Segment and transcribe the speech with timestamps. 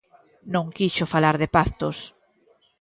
[0.53, 1.97] Non quixo falar de pactos.